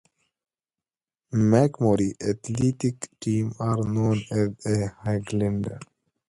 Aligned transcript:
MacMurray's 1.31 2.15
athletic 2.27 3.07
teams 3.19 3.55
are 3.59 3.83
known 3.83 4.17
as 4.31 4.49
the 4.63 4.91
Highlanders. 5.03 5.81